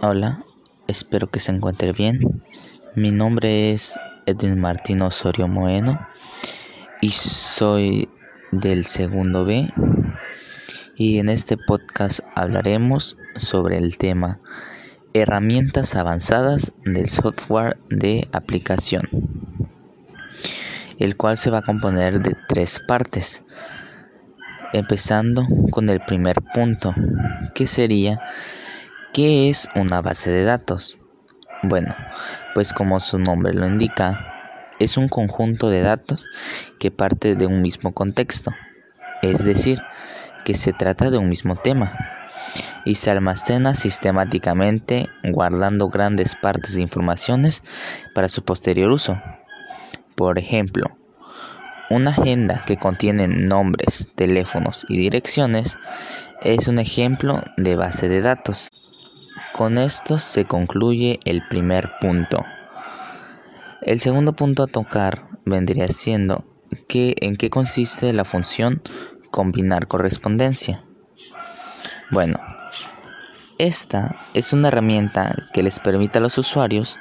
Hola, 0.00 0.44
espero 0.86 1.28
que 1.28 1.40
se 1.40 1.50
encuentre 1.50 1.92
bien. 1.92 2.20
Mi 2.94 3.10
nombre 3.10 3.72
es 3.72 3.98
Edwin 4.26 4.60
Martín 4.60 5.02
Osorio 5.02 5.48
Moeno 5.48 6.06
y 7.00 7.10
soy 7.10 8.08
del 8.52 8.84
segundo 8.84 9.44
B. 9.44 9.68
Y 10.94 11.18
en 11.18 11.28
este 11.28 11.56
podcast 11.56 12.20
hablaremos 12.36 13.16
sobre 13.34 13.78
el 13.78 13.98
tema 13.98 14.38
herramientas 15.14 15.96
avanzadas 15.96 16.74
del 16.84 17.08
software 17.08 17.76
de 17.90 18.28
aplicación, 18.30 19.08
el 21.00 21.16
cual 21.16 21.36
se 21.36 21.50
va 21.50 21.58
a 21.58 21.62
componer 21.62 22.22
de 22.22 22.36
tres 22.46 22.80
partes. 22.86 23.42
Empezando 24.72 25.44
con 25.72 25.88
el 25.88 25.98
primer 26.04 26.40
punto, 26.54 26.94
que 27.52 27.66
sería 27.66 28.20
¿Qué 29.12 29.48
es 29.48 29.68
una 29.74 30.02
base 30.02 30.30
de 30.30 30.44
datos? 30.44 30.98
Bueno, 31.62 31.94
pues 32.54 32.72
como 32.72 33.00
su 33.00 33.18
nombre 33.18 33.54
lo 33.54 33.66
indica, 33.66 34.34
es 34.78 34.96
un 34.96 35.08
conjunto 35.08 35.70
de 35.70 35.80
datos 35.80 36.26
que 36.78 36.90
parte 36.90 37.34
de 37.34 37.46
un 37.46 37.62
mismo 37.62 37.92
contexto, 37.94 38.52
es 39.22 39.44
decir, 39.44 39.82
que 40.44 40.54
se 40.54 40.72
trata 40.72 41.10
de 41.10 41.18
un 41.18 41.28
mismo 41.28 41.56
tema 41.56 41.96
y 42.84 42.96
se 42.96 43.10
almacena 43.10 43.74
sistemáticamente 43.74 45.08
guardando 45.24 45.88
grandes 45.88 46.36
partes 46.36 46.74
de 46.74 46.82
informaciones 46.82 47.62
para 48.14 48.28
su 48.28 48.44
posterior 48.44 48.90
uso. 48.90 49.20
Por 50.14 50.38
ejemplo, 50.38 50.96
una 51.90 52.10
agenda 52.10 52.62
que 52.66 52.76
contiene 52.76 53.26
nombres, 53.26 54.10
teléfonos 54.14 54.84
y 54.88 54.98
direcciones 54.98 55.78
es 56.42 56.68
un 56.68 56.78
ejemplo 56.78 57.42
de 57.56 57.74
base 57.76 58.08
de 58.08 58.20
datos. 58.20 58.70
Con 59.58 59.76
esto 59.76 60.18
se 60.18 60.44
concluye 60.44 61.18
el 61.24 61.42
primer 61.48 61.90
punto. 62.00 62.46
El 63.82 63.98
segundo 63.98 64.32
punto 64.34 64.62
a 64.62 64.68
tocar 64.68 65.30
vendría 65.44 65.88
siendo 65.88 66.44
que, 66.86 67.16
en 67.22 67.34
qué 67.34 67.50
consiste 67.50 68.12
la 68.12 68.24
función 68.24 68.80
combinar 69.32 69.88
correspondencia. 69.88 70.84
Bueno, 72.12 72.38
esta 73.58 74.14
es 74.32 74.52
una 74.52 74.68
herramienta 74.68 75.48
que 75.52 75.64
les 75.64 75.80
permite 75.80 76.18
a 76.18 76.22
los 76.22 76.38
usuarios 76.38 77.00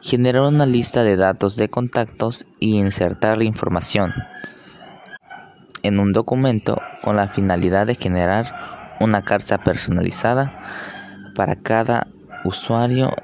generar 0.00 0.44
una 0.44 0.64
lista 0.64 1.02
de 1.02 1.18
datos 1.18 1.56
de 1.56 1.68
contactos 1.68 2.46
y 2.58 2.78
insertar 2.78 3.36
la 3.36 3.44
información 3.44 4.14
en 5.82 6.00
un 6.00 6.14
documento 6.14 6.80
con 7.02 7.16
la 7.16 7.28
finalidad 7.28 7.86
de 7.86 7.96
generar 7.96 8.96
una 8.98 9.26
carta 9.26 9.58
personalizada 9.58 10.58
para 11.38 11.54
cada 11.54 12.08
usuario 12.44 13.14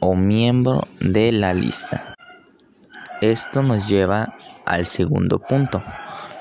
o 0.00 0.16
miembro 0.16 0.88
de 1.00 1.30
la 1.30 1.54
lista. 1.54 2.16
Esto 3.20 3.62
nos 3.62 3.88
lleva 3.88 4.34
al 4.66 4.86
segundo 4.86 5.38
punto, 5.38 5.80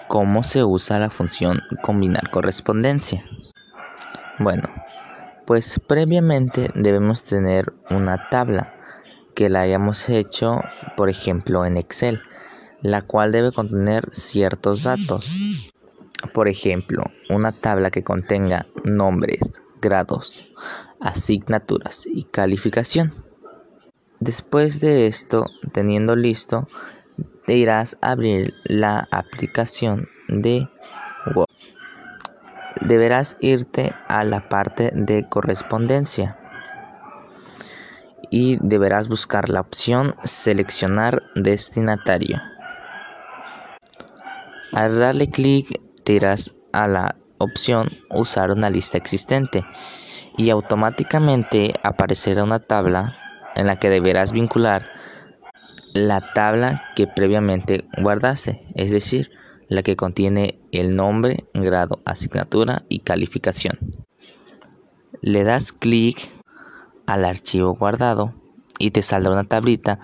cómo 0.07 0.41
se 0.41 0.63
usa 0.63 0.97
la 0.97 1.11
función 1.11 1.61
combinar 1.83 2.31
correspondencia. 2.31 3.23
Bueno, 4.39 4.63
pues 5.45 5.79
previamente 5.87 6.71
debemos 6.73 7.23
tener 7.23 7.73
una 7.91 8.27
tabla 8.29 8.73
que 9.35 9.49
la 9.49 9.61
hayamos 9.61 10.09
hecho, 10.09 10.61
por 10.97 11.09
ejemplo, 11.09 11.63
en 11.63 11.77
Excel, 11.77 12.23
la 12.81 13.03
cual 13.03 13.31
debe 13.31 13.51
contener 13.51 14.09
ciertos 14.13 14.81
datos. 14.81 15.71
Por 16.33 16.47
ejemplo, 16.47 17.03
una 17.29 17.51
tabla 17.51 17.91
que 17.91 18.03
contenga 18.03 18.65
nombres, 18.83 19.61
grados, 19.81 20.47
asignaturas 20.99 22.05
y 22.05 22.23
calificación. 22.23 23.13
Después 24.19 24.79
de 24.79 25.07
esto, 25.07 25.45
teniendo 25.71 26.15
listo, 26.15 26.67
te 27.45 27.55
irás 27.55 27.97
a 28.01 28.11
abrir 28.11 28.53
la 28.65 29.07
aplicación 29.11 30.07
de 30.27 30.67
Word. 31.33 31.47
Deberás 32.81 33.37
irte 33.39 33.93
a 34.07 34.23
la 34.23 34.47
parte 34.49 34.91
de 34.93 35.27
correspondencia 35.27 36.37
y 38.29 38.57
deberás 38.61 39.07
buscar 39.07 39.49
la 39.49 39.61
opción 39.61 40.15
seleccionar 40.23 41.23
destinatario. 41.35 42.41
Al 44.71 44.99
darle 44.99 45.29
clic 45.29 45.81
te 46.03 46.13
irás 46.13 46.53
a 46.71 46.87
la 46.87 47.15
opción 47.39 47.89
usar 48.11 48.51
una 48.51 48.69
lista 48.69 48.97
existente 48.97 49.65
y 50.37 50.51
automáticamente 50.51 51.73
aparecerá 51.83 52.43
una 52.43 52.59
tabla 52.59 53.17
en 53.55 53.67
la 53.67 53.79
que 53.79 53.89
deberás 53.89 54.31
vincular 54.31 54.87
la 55.93 56.33
tabla 56.33 56.83
que 56.95 57.07
previamente 57.07 57.87
guardaste, 57.97 58.61
es 58.75 58.91
decir, 58.91 59.31
la 59.67 59.83
que 59.83 59.95
contiene 59.95 60.59
el 60.71 60.95
nombre, 60.95 61.45
grado, 61.53 61.99
asignatura 62.05 62.83
y 62.89 62.99
calificación. 62.99 64.05
Le 65.21 65.43
das 65.43 65.73
clic 65.73 66.29
al 67.05 67.25
archivo 67.25 67.73
guardado 67.73 68.33
y 68.77 68.91
te 68.91 69.01
saldrá 69.01 69.33
una 69.33 69.43
tablita 69.43 69.99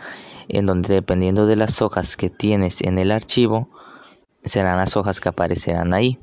en 0.49 0.65
donde 0.65 0.93
dependiendo 0.93 1.45
de 1.45 1.55
las 1.55 1.81
hojas 1.81 2.17
que 2.17 2.29
tienes 2.29 2.81
en 2.81 2.97
el 2.97 3.11
archivo 3.11 3.69
serán 4.43 4.77
las 4.77 4.97
hojas 4.97 5.21
que 5.21 5.29
aparecerán 5.29 5.93
ahí. 5.93 6.19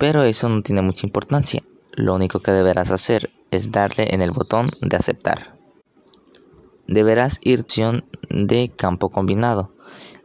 Pero 0.00 0.22
eso 0.22 0.48
no 0.48 0.62
tiene 0.62 0.80
mucha 0.80 1.06
importancia. 1.06 1.62
Lo 1.92 2.14
único 2.14 2.40
que 2.40 2.52
deberás 2.52 2.90
hacer 2.90 3.28
es 3.50 3.70
darle 3.70 4.14
en 4.14 4.22
el 4.22 4.30
botón 4.30 4.70
de 4.80 4.96
aceptar. 4.96 5.58
Deberás 6.86 7.38
ir 7.42 7.60
opción 7.60 8.06
de 8.30 8.70
campo 8.74 9.10
combinado. 9.10 9.74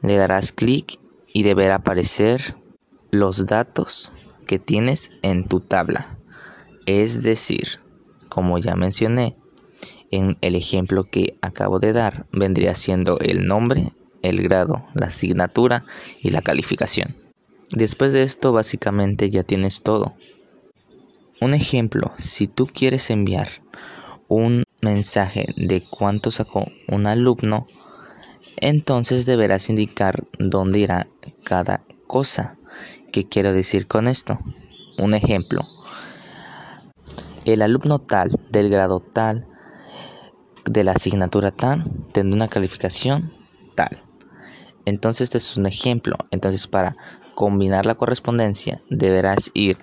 Le 0.01 0.15
darás 0.15 0.53
clic 0.53 0.97
y 1.33 1.43
deberá 1.43 1.75
aparecer 1.75 2.55
los 3.11 3.47
datos 3.47 4.13
que 4.47 4.59
tienes 4.59 5.11
en 5.23 5.45
tu 5.45 5.59
tabla. 5.59 6.19
Es 6.85 7.21
decir, 7.21 7.81
como 8.29 8.57
ya 8.59 8.75
mencioné, 8.75 9.35
en 10.09 10.37
el 10.39 10.55
ejemplo 10.55 11.03
que 11.03 11.33
acabo 11.41 11.79
de 11.79 11.91
dar 11.91 12.27
vendría 12.31 12.75
siendo 12.75 13.19
el 13.19 13.45
nombre, 13.45 13.91
el 14.21 14.41
grado, 14.41 14.85
la 14.93 15.07
asignatura 15.07 15.83
y 16.21 16.29
la 16.29 16.41
calificación. 16.41 17.24
Después 17.71 18.13
de 18.13 18.23
esto 18.23 18.51
básicamente 18.51 19.29
ya 19.29 19.43
tienes 19.43 19.81
todo. 19.81 20.13
Un 21.41 21.53
ejemplo, 21.53 22.13
si 22.17 22.47
tú 22.47 22.67
quieres 22.67 23.09
enviar 23.09 23.49
un 24.27 24.63
mensaje 24.81 25.47
de 25.57 25.83
cuánto 25.83 26.31
sacó 26.31 26.65
un 26.87 27.07
alumno, 27.07 27.67
entonces 28.57 29.25
deberás 29.25 29.69
indicar 29.69 30.23
dónde 30.39 30.79
irá 30.79 31.07
cada 31.43 31.83
cosa. 32.07 32.57
¿Qué 33.11 33.27
quiero 33.27 33.51
decir 33.51 33.87
con 33.87 34.07
esto? 34.07 34.39
Un 34.97 35.13
ejemplo. 35.13 35.67
El 37.45 37.61
alumno 37.61 37.99
tal, 37.99 38.31
del 38.49 38.69
grado 38.69 38.99
tal, 39.01 39.47
de 40.65 40.83
la 40.83 40.93
asignatura 40.93 41.51
tal, 41.51 41.83
tendrá 42.11 42.35
una 42.35 42.47
calificación 42.47 43.31
tal. 43.75 44.04
Entonces 44.85 45.25
este 45.25 45.37
es 45.39 45.57
un 45.57 45.65
ejemplo. 45.65 46.15
Entonces 46.31 46.67
para 46.67 46.95
combinar 47.35 47.85
la 47.85 47.95
correspondencia 47.95 48.79
deberás 48.89 49.51
ir 49.53 49.77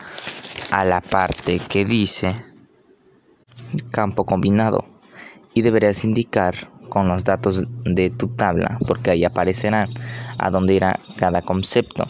a 0.70 0.84
la 0.84 1.00
parte 1.00 1.58
que 1.68 1.84
dice 1.84 2.34
campo 3.90 4.24
combinado 4.24 4.84
y 5.54 5.62
deberás 5.62 6.04
indicar 6.04 6.70
con 6.88 7.08
los 7.08 7.24
datos 7.24 7.62
de 7.84 8.10
tu 8.10 8.28
tabla 8.28 8.78
porque 8.86 9.10
ahí 9.10 9.24
aparecerán 9.24 9.90
a 10.38 10.50
dónde 10.50 10.74
irá 10.74 10.98
cada 11.16 11.42
concepto. 11.42 12.06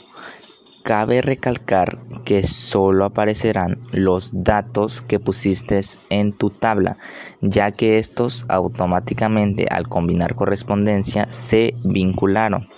Cabe 0.83 1.23
recalcar 1.23 1.99
que 2.25 2.45
solo 2.45 3.05
aparecerán 3.05 3.79
los 3.93 4.31
datos 4.33 5.01
que 5.01 5.21
pusiste 5.21 5.81
en 6.11 6.33
tu 6.33 6.51
tabla, 6.51 6.97
ya 7.41 7.71
que 7.71 7.99
estos 7.99 8.45
automáticamente 8.49 9.69
al 9.71 9.89
combinar 9.89 10.35
correspondencia 10.35 11.29
se 11.31 11.75
vincularon. 11.85 12.69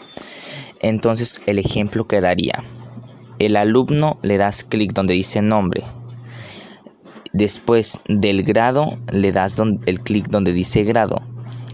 Entonces 0.81 1.41
el 1.47 1.59
ejemplo 1.59 2.07
quedaría, 2.07 2.63
el 3.39 3.57
alumno 3.57 4.19
le 4.23 4.37
das 4.37 4.65
clic 4.65 4.93
donde 4.93 5.15
dice 5.15 5.41
nombre. 5.41 5.83
Después 7.33 8.01
del 8.07 8.43
grado 8.43 8.99
le 9.11 9.33
das 9.33 9.57
el 9.87 10.01
clic 10.01 10.29
donde 10.29 10.53
dice 10.53 10.85
grado. 10.85 11.23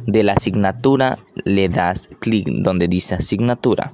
De 0.07 0.23
la 0.23 0.33
asignatura 0.33 1.19
le 1.45 1.69
das 1.69 2.09
clic 2.21 2.49
donde 2.49 2.89
dice 2.89 3.17
asignatura. 3.17 3.93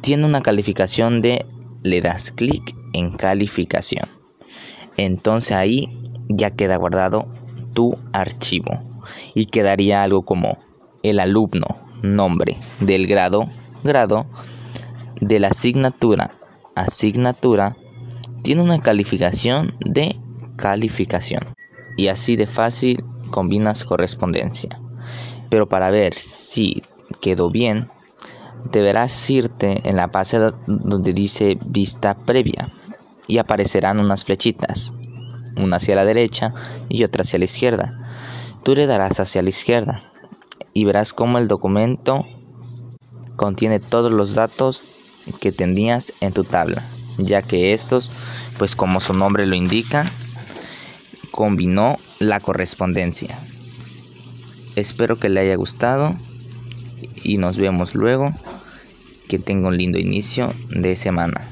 Tiene 0.00 0.24
una 0.24 0.40
calificación 0.40 1.20
de 1.20 1.44
le 1.82 2.00
das 2.00 2.32
clic 2.32 2.74
en 2.92 3.12
calificación. 3.12 4.08
Entonces 4.96 5.52
ahí 5.52 6.00
ya 6.28 6.50
queda 6.50 6.76
guardado 6.76 7.28
tu 7.74 7.96
archivo 8.12 8.80
y 9.34 9.46
quedaría 9.46 10.02
algo 10.02 10.22
como 10.22 10.58
el 11.02 11.20
alumno, 11.20 11.66
nombre 12.02 12.56
del 12.80 13.06
grado 13.06 13.48
grado 13.84 14.26
de 15.20 15.40
la 15.40 15.48
asignatura 15.48 16.32
asignatura 16.78 17.76
tiene 18.42 18.62
una 18.62 18.80
calificación 18.80 19.74
de 19.80 20.16
calificación. 20.56 21.42
Y 21.96 22.08
así 22.08 22.36
de 22.36 22.46
fácil 22.46 23.04
combinas 23.30 23.84
correspondencia. 23.84 24.80
Pero 25.50 25.68
para 25.68 25.90
ver 25.90 26.14
si 26.14 26.82
quedó 27.20 27.50
bien, 27.50 27.88
deberás 28.64 29.30
irte 29.30 29.88
en 29.88 29.96
la 29.96 30.06
base 30.06 30.38
donde 30.66 31.12
dice 31.12 31.58
vista 31.64 32.14
previa 32.14 32.72
y 33.26 33.38
aparecerán 33.38 34.00
unas 34.00 34.24
flechitas, 34.24 34.92
una 35.56 35.76
hacia 35.76 35.96
la 35.96 36.04
derecha 36.04 36.54
y 36.88 37.04
otra 37.04 37.22
hacia 37.22 37.38
la 37.38 37.44
izquierda. 37.44 37.98
Tú 38.62 38.74
le 38.74 38.86
darás 38.86 39.20
hacia 39.20 39.42
la 39.42 39.48
izquierda 39.48 40.00
y 40.72 40.84
verás 40.84 41.12
cómo 41.12 41.38
el 41.38 41.48
documento 41.48 42.26
contiene 43.36 43.80
todos 43.80 44.12
los 44.12 44.34
datos 44.34 44.84
que 45.40 45.52
tenías 45.52 46.12
en 46.20 46.32
tu 46.32 46.44
tabla, 46.44 46.82
ya 47.18 47.42
que 47.42 47.72
estos, 47.74 48.10
pues 48.58 48.74
como 48.74 49.00
su 49.00 49.12
nombre 49.12 49.46
lo 49.46 49.54
indica, 49.54 50.10
combinó 51.30 51.98
la 52.18 52.40
correspondencia. 52.40 53.38
Espero 54.74 55.16
que 55.16 55.28
le 55.28 55.40
haya 55.40 55.56
gustado 55.56 56.14
y 57.22 57.38
nos 57.38 57.56
vemos 57.56 57.94
luego. 57.94 58.32
Que 59.28 59.38
tenga 59.38 59.68
un 59.68 59.76
lindo 59.76 59.98
inicio 59.98 60.54
de 60.70 60.96
semana. 60.96 61.48